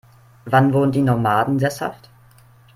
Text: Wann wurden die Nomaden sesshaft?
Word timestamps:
Wann 0.45 0.73
wurden 0.73 0.91
die 0.91 1.03
Nomaden 1.03 1.59
sesshaft? 1.59 2.09